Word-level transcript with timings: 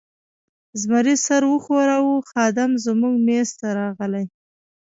زمري 0.81 1.15
سر 1.25 1.41
و 1.45 1.53
ښوراوه، 1.63 2.15
خادم 2.29 2.71
زموږ 2.85 3.15
مېز 3.27 3.49
ته 3.59 3.67
راغلی. 3.79 4.25